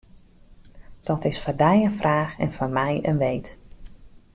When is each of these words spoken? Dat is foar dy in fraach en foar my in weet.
Dat 1.07 1.25
is 1.29 1.39
foar 1.43 1.57
dy 1.63 1.75
in 1.87 1.93
fraach 1.99 2.33
en 2.43 2.51
foar 2.55 2.73
my 2.77 2.91
in 3.09 3.17
weet. 3.25 3.47